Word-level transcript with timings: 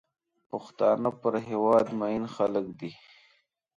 پښتانه 0.49 1.09
پر 1.21 1.33
هېواد 1.47 1.87
مین 1.99 2.23
خلک 2.35 2.65
دي. 2.79 2.91